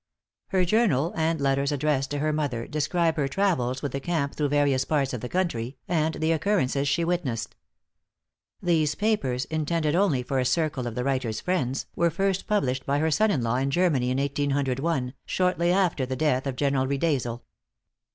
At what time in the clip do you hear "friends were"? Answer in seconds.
11.39-12.09